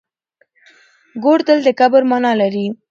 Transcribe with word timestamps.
ګور 1.23 1.39
تل 1.47 1.59
د 1.67 1.69
کبر 1.79 2.01
مانا 2.09 2.31
لري. 2.41 2.65